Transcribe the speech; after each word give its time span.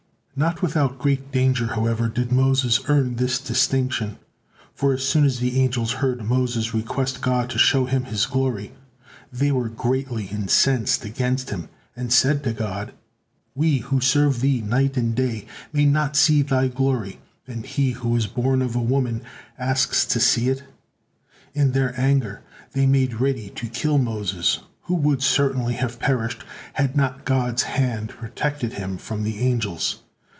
Not 0.33 0.63
without 0.63 0.97
great 0.97 1.31
danger, 1.31 1.67
however, 1.75 2.07
did 2.07 2.31
Moses 2.31 2.79
earn 2.87 3.17
this 3.17 3.37
distinction; 3.37 4.17
for 4.73 4.91
as 4.93 5.03
soon 5.03 5.23
as 5.23 5.37
the 5.37 5.59
angels 5.61 5.91
heard 6.01 6.23
Moses 6.23 6.73
request 6.73 7.21
God 7.21 7.47
to 7.51 7.59
show 7.59 7.85
him 7.85 8.05
His 8.05 8.25
glory, 8.25 8.71
they 9.31 9.51
were 9.51 9.69
greatly 9.69 10.25
incensed 10.27 11.05
against 11.05 11.51
him, 11.51 11.69
and 11.95 12.11
said 12.11 12.43
to 12.45 12.53
God: 12.53 12.93
"We, 13.53 13.79
who 13.79 13.99
serve 14.01 14.41
Thee 14.41 14.61
night 14.61 14.97
and 14.97 15.13
day, 15.13 15.45
may 15.73 15.85
not 15.85 16.15
see 16.15 16.41
Thy 16.41 16.69
glory, 16.69 17.19
and 17.45 17.63
he, 17.63 17.91
who 17.91 18.15
is 18.15 18.25
born 18.25 18.63
of 18.63 18.75
woman, 18.75 19.21
asks 19.59 20.05
to 20.05 20.19
see 20.19 20.49
it!" 20.49 20.63
In 21.53 21.73
their 21.73 21.93
anger 21.99 22.41
they 22.71 22.87
made 22.87 23.21
ready 23.21 23.49
to 23.51 23.67
kill 23.67 23.99
Moses, 23.99 24.61
who 24.83 24.95
would 24.95 25.21
certainly 25.21 25.75
have 25.75 25.99
perished, 25.99 26.43
had 26.73 26.95
not 26.97 27.25
God's 27.25 27.63
hand 27.63 28.09
protected 28.09 28.73
him 28.73 28.97
from 28.97 29.21
the 29.23 29.37
angels. 29.41 29.99